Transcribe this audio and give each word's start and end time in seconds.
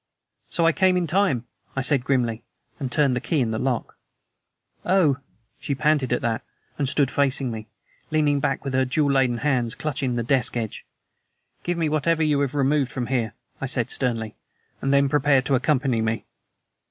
"So 0.49 0.65
I 0.65 0.71
came 0.71 0.97
in 0.97 1.05
time," 1.05 1.45
I 1.75 1.81
said 1.81 2.03
grimly, 2.03 2.43
and 2.79 2.91
turned 2.91 3.15
the 3.15 3.21
key 3.21 3.39
in 3.39 3.51
the 3.51 3.59
lock. 3.59 3.99
"Oh!" 4.83 5.17
she 5.59 5.75
panted 5.75 6.11
at 6.11 6.23
that, 6.23 6.41
and 6.79 6.89
stood 6.89 7.11
facing 7.11 7.51
me, 7.51 7.67
leaning 8.09 8.39
back 8.39 8.65
with 8.65 8.73
her 8.73 8.83
jewel 8.83 9.11
laden 9.11 9.37
hands 9.37 9.75
clutching 9.75 10.15
the 10.15 10.23
desk 10.23 10.57
edge. 10.57 10.87
"Give 11.61 11.77
me 11.77 11.87
whatever 11.87 12.23
you 12.23 12.39
have 12.39 12.55
removed 12.55 12.91
from 12.91 13.05
here," 13.13 13.35
I 13.61 13.67
said 13.67 13.91
sternly, 13.91 14.35
"and 14.81 14.91
then 14.91 15.07
prepare 15.07 15.43
to 15.43 15.53
accompany 15.53 16.01
me." 16.01 16.25